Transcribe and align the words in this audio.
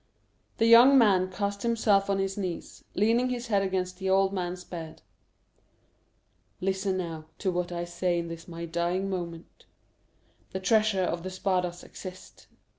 The 0.57 0.65
young 0.65 0.97
man 0.97 1.29
cast 1.31 1.61
himself 1.61 2.09
on 2.09 2.17
his 2.17 2.35
knees, 2.35 2.83
leaning 2.95 3.29
his 3.29 3.45
head 3.49 3.61
against 3.61 3.99
the 3.99 4.09
old 4.09 4.33
man's 4.33 4.63
bed. 4.63 5.03
"Listen, 6.59 6.97
now, 6.97 7.25
to 7.37 7.51
what 7.51 7.71
I 7.71 7.85
say 7.85 8.17
in 8.17 8.27
this 8.27 8.47
my 8.47 8.65
dying 8.65 9.11
moment. 9.11 9.67
The 10.53 10.59
treasure 10.59 11.03
of 11.03 11.21
the 11.21 11.29
Spadas 11.29 11.83
exists. 11.83 12.47